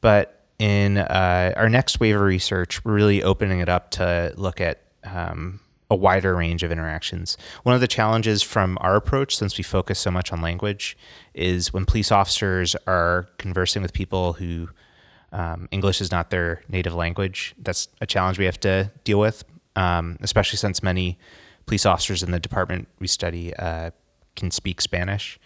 But 0.00 0.46
in 0.58 0.98
uh, 0.98 1.52
our 1.56 1.68
next 1.68 2.00
wave 2.00 2.16
of 2.16 2.22
research, 2.22 2.84
we're 2.84 2.94
really 2.94 3.22
opening 3.22 3.60
it 3.60 3.68
up 3.68 3.90
to 3.92 4.32
look 4.36 4.60
at 4.60 4.82
um, 5.02 5.60
a 5.90 5.96
wider 5.96 6.34
range 6.34 6.62
of 6.62 6.72
interactions. 6.72 7.36
One 7.64 7.74
of 7.74 7.80
the 7.80 7.88
challenges 7.88 8.42
from 8.42 8.78
our 8.80 8.96
approach, 8.96 9.36
since 9.36 9.58
we 9.58 9.64
focus 9.64 9.98
so 9.98 10.10
much 10.10 10.32
on 10.32 10.40
language, 10.40 10.96
is 11.34 11.72
when 11.72 11.84
police 11.84 12.10
officers 12.12 12.76
are 12.86 13.28
conversing 13.38 13.82
with 13.82 13.92
people 13.92 14.34
who 14.34 14.68
um, 15.32 15.68
English 15.72 16.00
is 16.00 16.10
not 16.10 16.30
their 16.30 16.62
native 16.68 16.94
language. 16.94 17.54
That's 17.58 17.88
a 18.00 18.06
challenge 18.06 18.38
we 18.38 18.44
have 18.44 18.60
to 18.60 18.90
deal 19.02 19.18
with, 19.18 19.44
um, 19.76 20.18
especially 20.20 20.56
since 20.56 20.82
many 20.82 21.18
police 21.66 21.86
officers 21.86 22.22
in 22.22 22.30
the 22.30 22.40
department 22.40 22.88
we 22.98 23.06
study 23.06 23.54
uh, 23.56 23.90
can 24.36 24.50
speak 24.50 24.80
Spanish. 24.80 25.38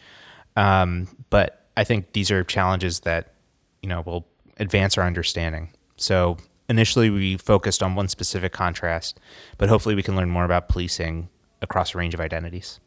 Um, 0.57 1.09
but 1.31 1.69
I 1.77 1.85
think 1.85 2.13
these 2.13 2.31
are 2.31 2.43
challenges 2.43 3.01
that 3.01 3.35
you 3.83 3.89
know 3.89 4.01
will 4.01 4.27
advance 4.59 4.99
our 4.99 5.05
understanding. 5.05 5.71
So 5.97 6.37
initially 6.69 7.11
we 7.11 7.37
focused 7.37 7.83
on 7.83 7.95
one 7.95 8.09
specific 8.09 8.53
contrast, 8.53 9.21
but 9.57 9.69
hopefully 9.69 9.95
we 9.95 10.03
can 10.03 10.17
learn 10.17 10.31
more 10.31 10.45
about 10.45 10.69
policing 10.69 11.29
across 11.63 11.95
a 11.95 11.99
range 11.99 12.15
of 12.15 12.21
identities. 12.21 12.81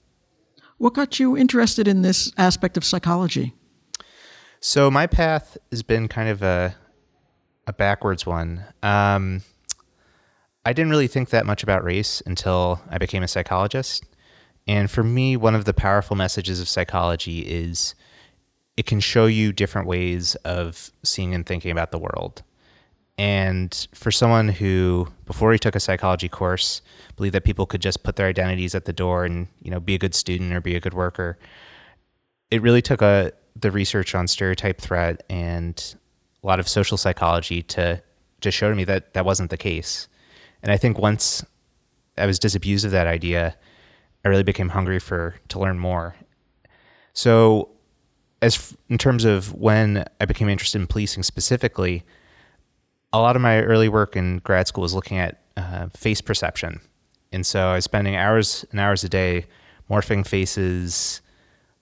What 0.78 0.94
got 0.94 1.20
you 1.20 1.38
interested 1.38 1.88
in 1.88 2.02
this 2.02 2.32
aspect 2.38 2.76
of 2.76 2.84
psychology? 2.84 3.54
So 4.60 4.92
my 4.92 5.08
path 5.08 5.58
has 5.72 5.84
been 5.84 6.08
kind 6.08 6.30
of 6.30 6.42
a 6.42 6.76
a 7.68 7.74
backwards 7.74 8.26
one. 8.26 8.66
Um, 8.82 9.42
I 10.66 10.74
didn't 10.74 10.92
really 10.92 11.08
think 11.08 11.30
that 11.30 11.46
much 11.46 11.64
about 11.64 11.84
race 11.84 12.22
until 12.26 12.82
I 12.90 12.98
became 12.98 13.24
a 13.24 13.28
psychologist. 13.28 14.06
And 14.68 14.92
for 14.92 15.04
me, 15.04 15.36
one 15.36 15.56
of 15.56 15.66
the 15.66 15.74
powerful 15.74 16.16
messages 16.16 16.62
of 16.62 16.70
psychology 16.70 17.40
is 17.40 17.96
it 18.78 18.86
can 18.86 19.00
show 19.00 19.26
you 19.26 19.52
different 19.52 19.88
ways 19.88 20.36
of 20.46 20.92
seeing 21.04 21.34
and 21.34 21.46
thinking 21.46 21.72
about 21.72 21.92
the 21.92 22.00
world. 22.00 22.44
And 23.18 23.88
for 23.94 24.12
someone 24.12 24.50
who, 24.50 25.08
before 25.26 25.52
he 25.52 25.60
took 25.60 25.76
a 25.76 25.80
psychology 25.80 26.30
course, 26.30 26.82
believed 27.16 27.36
that 27.36 27.44
people 27.44 27.66
could 27.66 27.82
just 27.82 28.04
put 28.04 28.16
their 28.16 28.28
identities 28.28 28.74
at 28.74 28.86
the 28.86 28.94
door 28.94 29.26
and 29.26 29.48
you 29.62 29.70
know 29.70 29.80
be 29.80 29.96
a 29.96 30.00
good 30.00 30.16
student 30.16 30.54
or 30.54 30.62
be 30.62 30.76
a 30.76 30.80
good 30.80 30.94
worker, 30.94 31.38
it 32.50 32.62
really 32.62 32.82
took 32.82 33.02
a 33.02 33.34
the 33.56 33.72
research 33.72 34.16
on 34.16 34.28
stereotype 34.28 34.80
threat 34.80 35.24
and 35.30 35.96
a 36.44 36.48
lot 36.48 36.60
of 36.60 36.68
social 36.68 36.98
psychology 36.98 37.62
to 37.62 38.02
just 38.40 38.58
show 38.58 38.70
to 38.70 38.76
me 38.76 38.86
that 38.86 39.14
that 39.14 39.26
wasn't 39.26 39.50
the 39.50 39.58
case. 39.58 40.08
And 40.64 40.72
I 40.72 40.78
think 40.78 40.98
once 40.98 41.44
I 42.18 42.26
was 42.26 42.40
disabused 42.40 42.86
of 42.86 42.92
that 42.92 43.08
idea, 43.08 43.56
I 44.24 44.30
really 44.30 44.44
became 44.44 44.70
hungry 44.70 45.00
for 45.00 45.36
to 45.50 45.60
learn 45.60 45.80
more. 45.80 46.16
So, 47.14 47.70
as 48.42 48.56
f- 48.56 48.78
in 48.90 48.98
terms 48.98 49.26
of 49.26 49.54
when 49.54 50.06
I 50.20 50.26
became 50.26 50.50
interested 50.50 50.80
in 50.80 50.88
policing 50.88 51.24
specifically, 51.24 52.04
a 53.14 53.20
lot 53.20 53.36
of 53.36 53.42
my 53.42 53.62
early 53.62 53.90
work 53.90 54.16
in 54.16 54.38
grad 54.40 54.68
school 54.68 54.84
was 54.84 54.94
looking 54.94 55.18
at 55.18 55.42
uh, 55.58 55.90
face 55.90 56.22
perception, 56.22 56.80
and 57.32 57.46
so 57.46 57.68
I 57.68 57.76
was 57.76 57.84
spending 57.84 58.16
hours 58.16 58.66
and 58.72 58.80
hours 58.80 59.04
a 59.04 59.10
day 59.10 59.46
morphing 59.90 60.26
faces, 60.26 61.22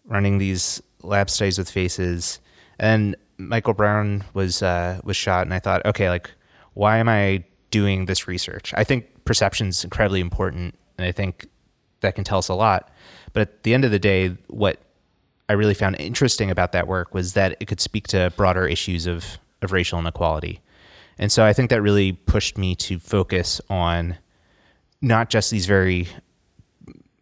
running 0.05 0.37
these 0.39 0.81
lab 1.03 1.29
studies 1.29 1.57
with 1.57 1.69
faces, 1.69 2.39
and 2.79 3.15
Michael 3.37 3.73
Brown 3.73 4.23
was 4.33 4.63
uh, 4.63 4.99
was 5.03 5.15
shot, 5.15 5.45
and 5.45 5.53
I 5.53 5.59
thought, 5.59 5.85
okay, 5.85 6.09
like, 6.09 6.31
why 6.73 6.97
am 6.97 7.07
I 7.07 7.43
doing 7.71 8.05
this 8.05 8.27
research? 8.27 8.73
I 8.75 8.83
think 8.83 9.25
perception 9.25 9.67
is 9.67 9.83
incredibly 9.83 10.19
important, 10.19 10.75
and 10.97 11.05
I 11.07 11.11
think 11.11 11.47
that 12.01 12.15
can 12.15 12.23
tell 12.23 12.39
us 12.39 12.49
a 12.49 12.53
lot. 12.53 12.91
But 13.33 13.41
at 13.41 13.63
the 13.63 13.73
end 13.73 13.85
of 13.85 13.91
the 13.91 13.99
day, 13.99 14.35
what 14.47 14.79
I 15.47 15.53
really 15.53 15.73
found 15.73 15.99
interesting 15.99 16.49
about 16.49 16.71
that 16.71 16.87
work 16.87 17.13
was 17.13 17.33
that 17.33 17.57
it 17.59 17.67
could 17.67 17.79
speak 17.79 18.07
to 18.09 18.31
broader 18.35 18.65
issues 18.67 19.07
of 19.07 19.25
of 19.61 19.71
racial 19.73 19.99
inequality, 19.99 20.61
and 21.17 21.31
so 21.31 21.43
I 21.43 21.53
think 21.53 21.69
that 21.69 21.81
really 21.81 22.13
pushed 22.13 22.57
me 22.57 22.75
to 22.75 22.97
focus 22.99 23.59
on 23.69 24.17
not 25.01 25.29
just 25.29 25.51
these 25.51 25.65
very 25.65 26.07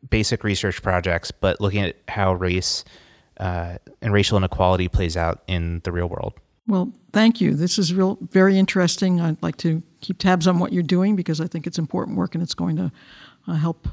basic 0.09 0.43
research 0.43 0.81
projects, 0.81 1.31
but 1.31 1.59
looking 1.59 1.83
at 1.83 1.95
how 2.07 2.33
race 2.33 2.83
uh, 3.39 3.77
and 4.01 4.13
racial 4.13 4.37
inequality 4.37 4.87
plays 4.87 5.17
out 5.17 5.43
in 5.47 5.81
the 5.83 5.91
real 5.91 6.07
world. 6.07 6.33
Well, 6.67 6.91
thank 7.13 7.39
you. 7.39 7.53
This 7.53 7.79
is 7.79 7.93
real 7.93 8.17
very 8.21 8.57
interesting. 8.57 9.21
I'd 9.21 9.41
like 9.41 9.57
to 9.57 9.81
keep 10.01 10.17
tabs 10.17 10.47
on 10.47 10.59
what 10.59 10.73
you're 10.73 10.83
doing 10.83 11.15
because 11.15 11.41
I 11.41 11.47
think 11.47 11.67
it's 11.67 11.77
important 11.77 12.17
work 12.17 12.35
and 12.35 12.43
it's 12.43 12.53
going 12.53 12.75
to 12.77 12.91
uh, 13.47 13.53
help 13.53 13.87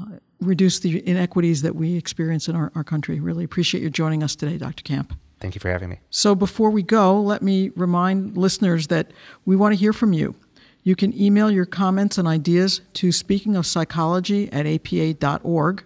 uh, 0.00 0.18
reduce 0.40 0.78
the 0.78 1.06
inequities 1.06 1.62
that 1.62 1.74
we 1.74 1.96
experience 1.96 2.48
in 2.48 2.56
our, 2.56 2.72
our 2.74 2.84
country. 2.84 3.20
Really 3.20 3.44
appreciate 3.44 3.82
you 3.82 3.90
joining 3.90 4.22
us 4.22 4.36
today, 4.36 4.58
Dr. 4.58 4.82
Camp. 4.82 5.16
Thank 5.40 5.54
you 5.54 5.60
for 5.60 5.70
having 5.70 5.90
me. 5.90 6.00
So, 6.08 6.34
before 6.34 6.70
we 6.70 6.82
go, 6.82 7.20
let 7.20 7.42
me 7.42 7.70
remind 7.76 8.36
listeners 8.36 8.86
that 8.86 9.10
we 9.44 9.54
want 9.54 9.74
to 9.74 9.76
hear 9.76 9.92
from 9.92 10.12
you. 10.12 10.34
You 10.82 10.96
can 10.96 11.18
email 11.20 11.50
your 11.50 11.66
comments 11.66 12.16
and 12.16 12.28
ideas 12.28 12.80
to 12.94 13.08
speakingofpsychology 13.08 14.48
at 14.52 14.66
apa.org. 14.66 15.84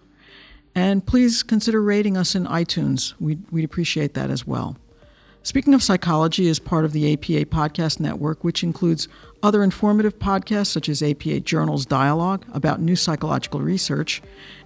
And 0.75 1.05
please 1.05 1.43
consider 1.43 1.83
rating 1.83 2.17
us 2.17 2.35
in 2.35 2.45
iTunes. 2.45 3.15
We'd, 3.19 3.43
we'd 3.51 3.65
appreciate 3.65 4.15
that 4.15 4.31
as 4.31 4.47
well. 4.47 4.77
Speaking 5.43 5.73
of 5.73 5.83
Psychology 5.83 6.49
is 6.49 6.59
part 6.59 6.85
of 6.85 6.93
the 6.93 7.15
APA 7.15 7.47
Podcast 7.47 7.99
Network, 7.99 8.45
which 8.45 8.63
includes 8.63 9.09
other 9.43 9.63
informative 9.63 10.19
podcasts 10.19 10.67
such 10.67 10.91
as 10.91 11.03
APA 11.03 11.41
Journals 11.41 11.87
Dialogue 11.87 12.45
about 12.53 12.83
new 12.83 12.95
psychological 12.95 13.61
research 13.61 14.21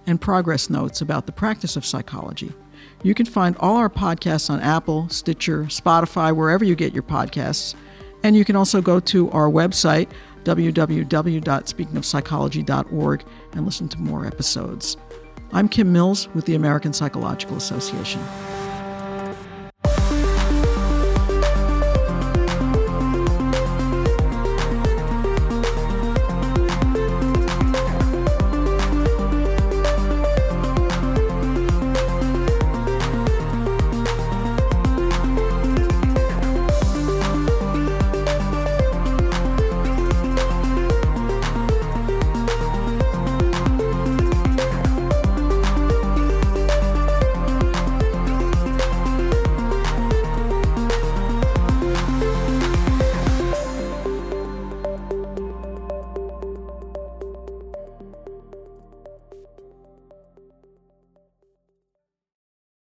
and 0.05 0.19
progress 0.19 0.69
notes 0.69 0.99
about 0.99 1.27
the 1.27 1.31
practice 1.31 1.77
of 1.77 1.85
psychology. 1.85 2.51
You 3.03 3.13
can 3.13 3.25
find 3.25 3.55
all 3.61 3.77
our 3.77 3.89
podcasts 3.89 4.49
on 4.49 4.59
Apple, 4.59 5.07
Stitcher, 5.07 5.63
Spotify, 5.65 6.35
wherever 6.35 6.65
you 6.65 6.75
get 6.75 6.93
your 6.93 7.03
podcasts. 7.03 7.73
And 8.23 8.35
you 8.35 8.43
can 8.43 8.57
also 8.57 8.81
go 8.81 8.99
to 8.99 9.31
our 9.31 9.49
website, 9.49 10.09
www.speakingofpsychology.org, 10.43 13.23
and 13.53 13.65
listen 13.65 13.87
to 13.87 14.01
more 14.01 14.25
episodes. 14.25 14.97
I'm 15.53 15.69
Kim 15.69 15.93
Mills 15.93 16.27
with 16.33 16.43
the 16.45 16.55
American 16.55 16.91
Psychological 16.91 17.55
Association. 17.55 18.19